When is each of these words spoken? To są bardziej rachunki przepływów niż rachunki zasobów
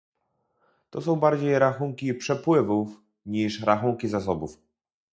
To 0.89 1.01
są 1.01 1.15
bardziej 1.15 1.59
rachunki 1.59 2.13
przepływów 2.13 2.89
niż 3.25 3.61
rachunki 3.61 4.07
zasobów 4.07 4.57